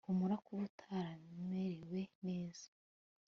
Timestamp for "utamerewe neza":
0.69-2.67